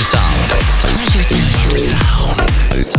Pleasure 0.00 1.22
Sound. 1.22 1.60
Pleasure 1.60 1.78
Sound. 1.78 2.89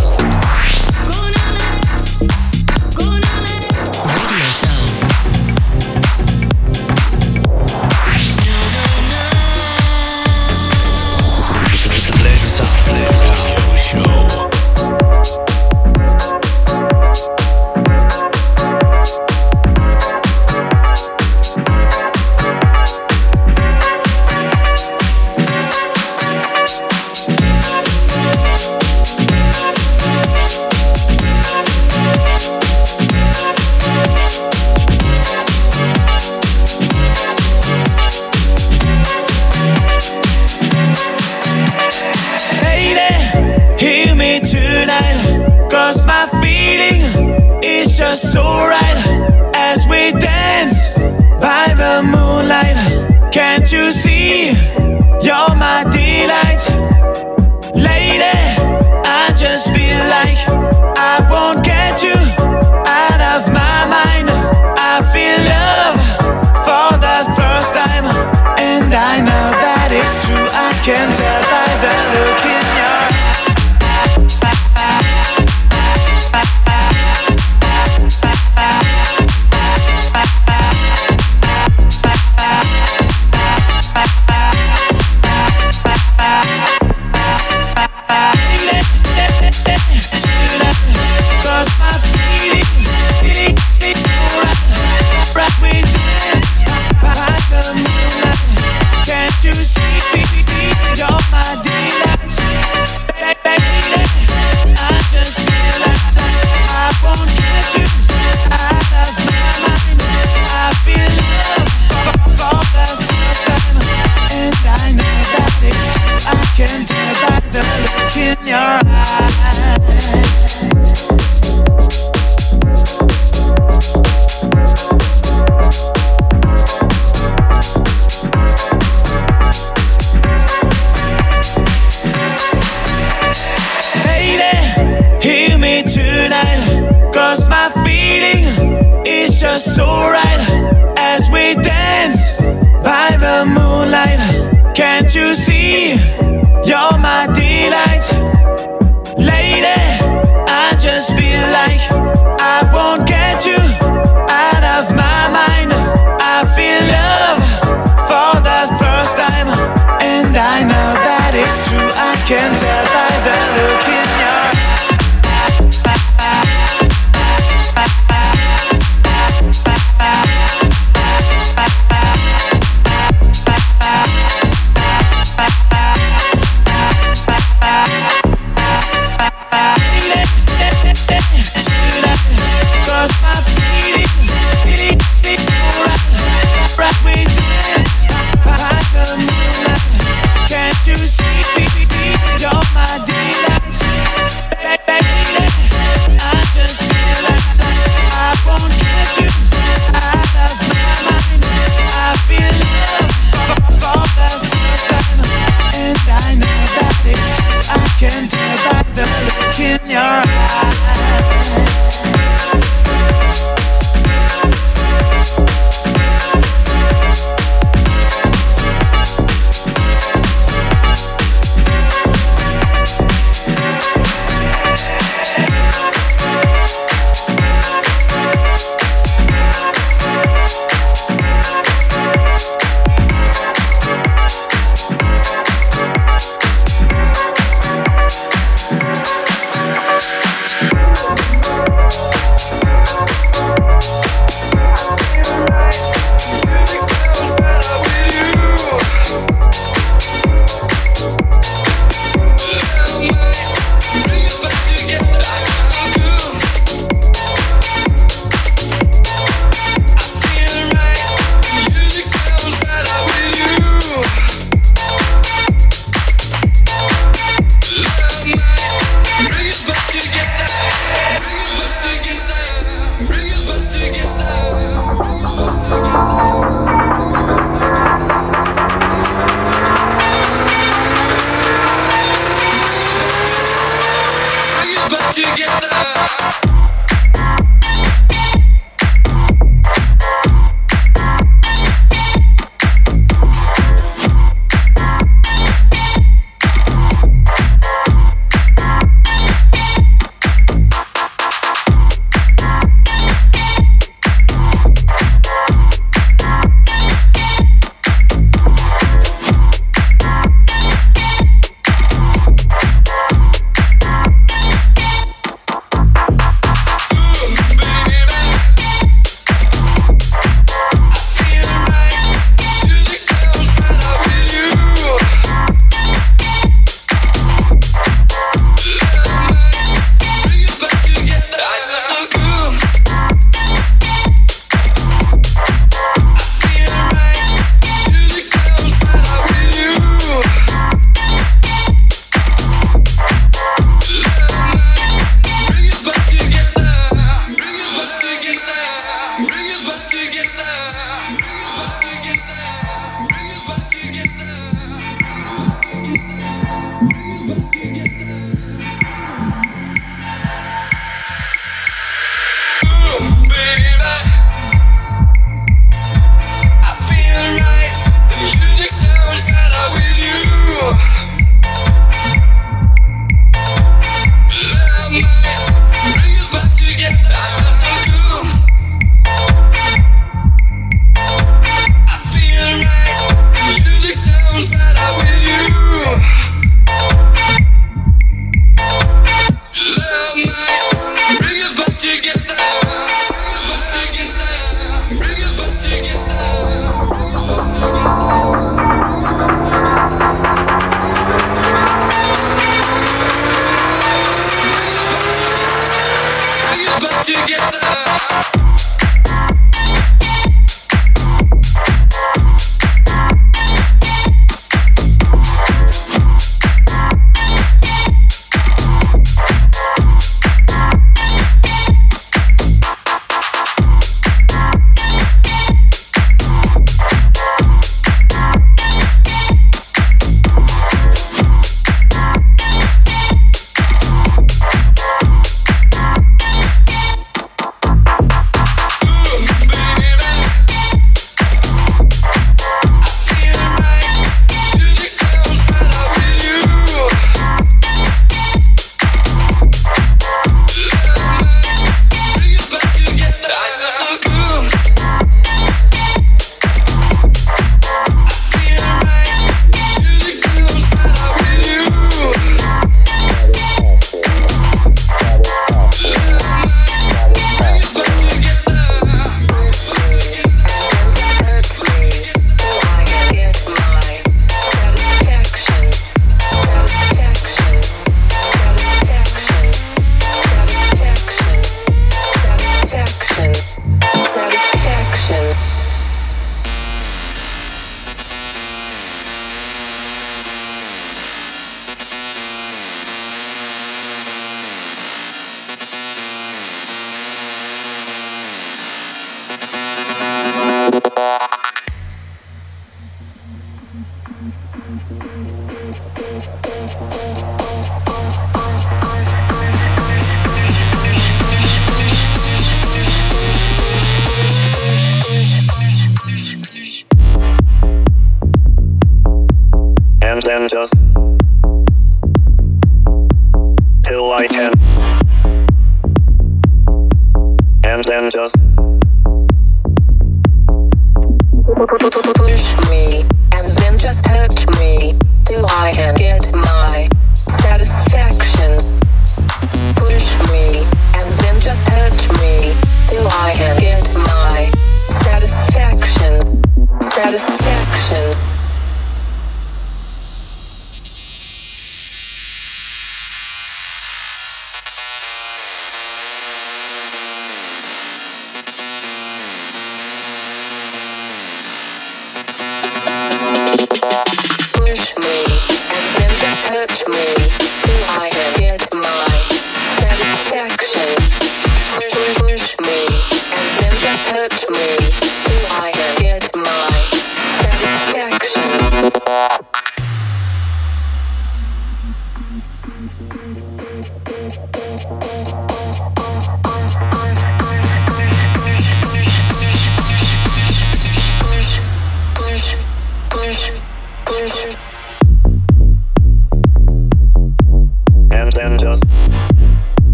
understand. 547.11 547.40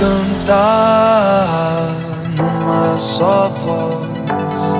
cantar 0.00 1.92
numa 2.34 2.96
só 2.96 3.48
voz. 3.48 4.78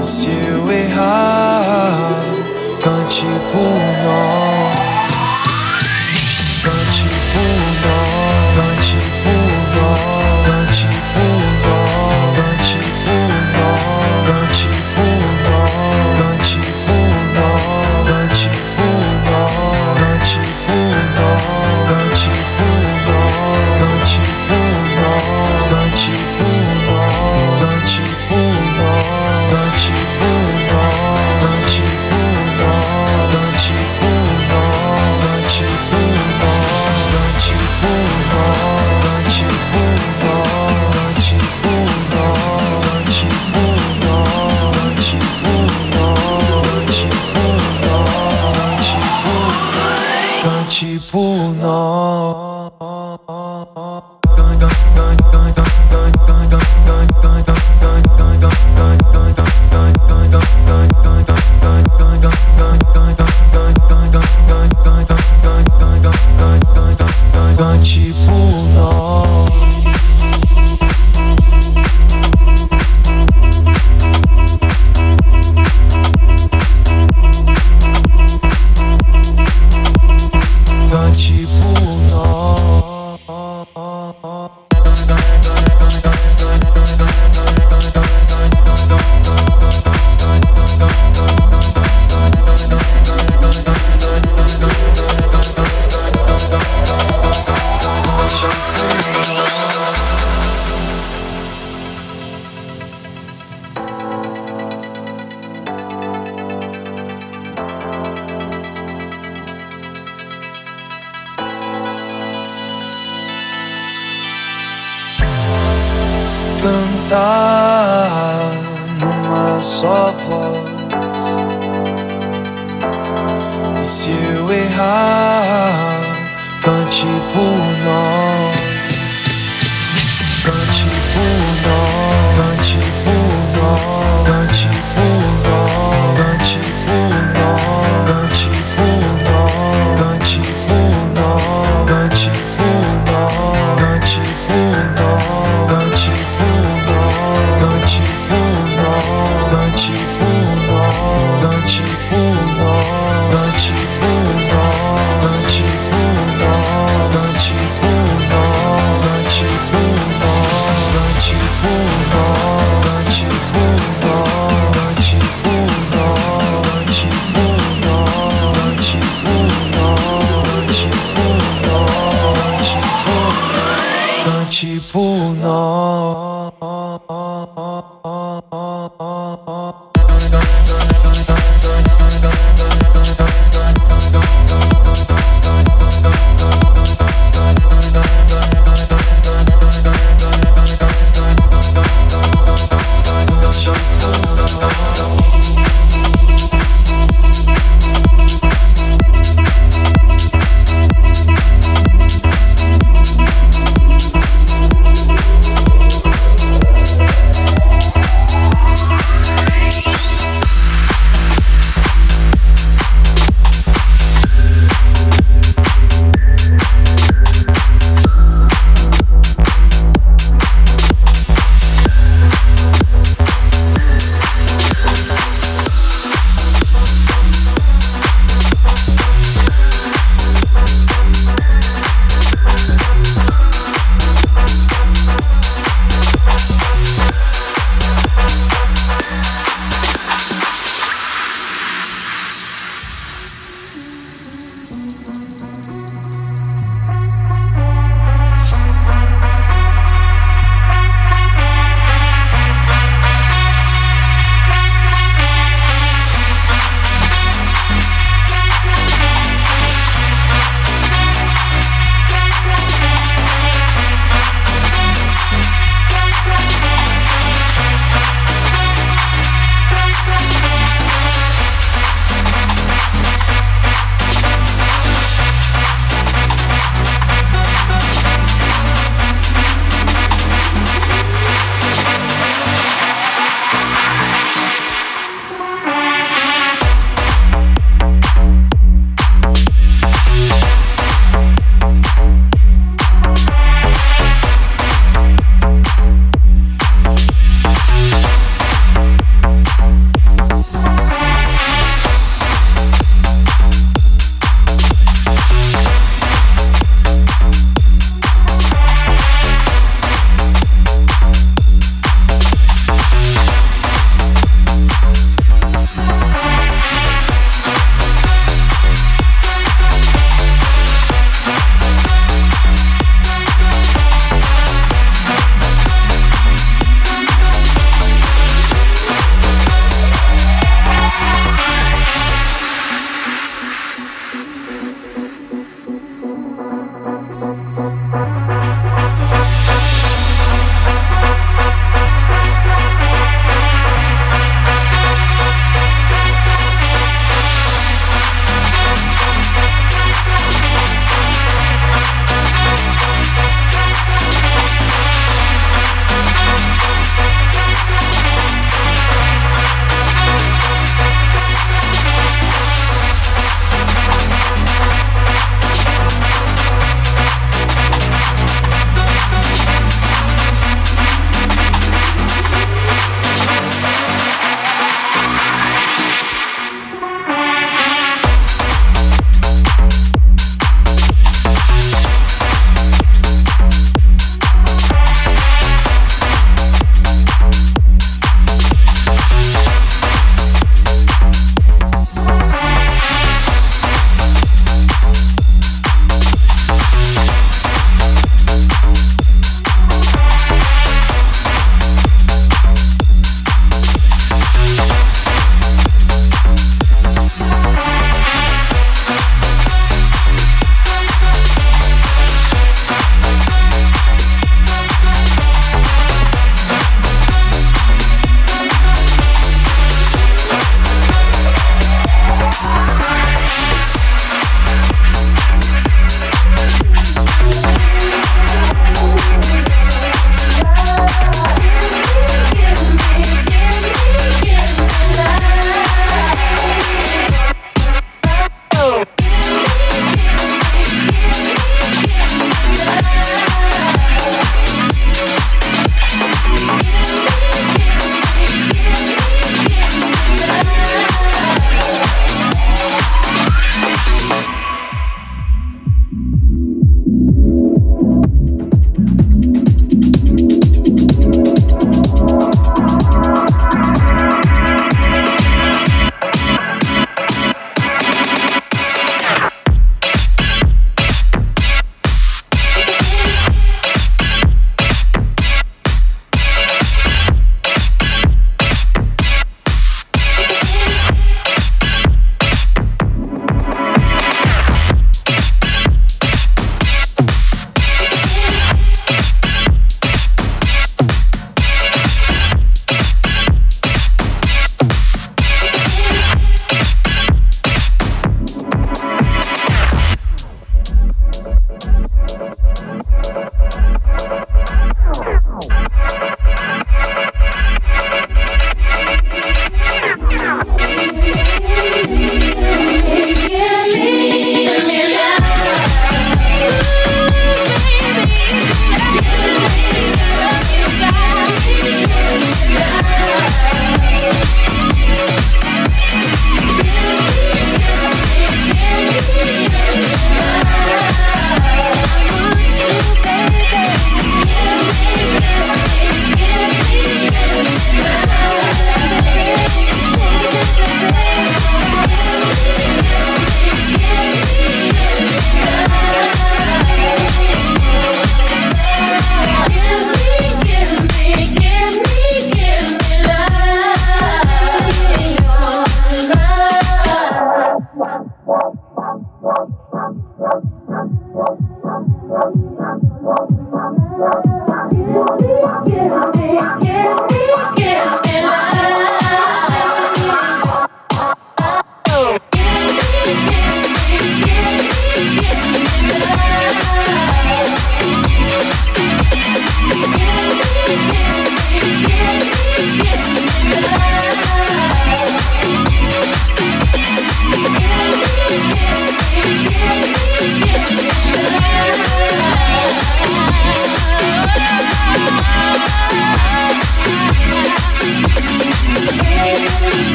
E 0.00 0.04
se 0.04 0.26
eu 0.26 0.72
errar, 0.72 1.96
cante 2.82 3.24
por 3.52 3.81